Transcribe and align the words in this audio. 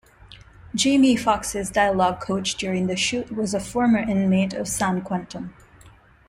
Jamie 0.73 1.15
Foxx's 1.15 1.69
dialogue 1.69 2.19
coach 2.21 2.55
during 2.55 2.87
the 2.87 2.95
shoot 2.95 3.31
was 3.31 3.53
a 3.53 3.59
former 3.59 3.99
inmate 3.99 4.51
of 4.51 4.67
San 4.67 5.01
Quentin. 5.01 5.53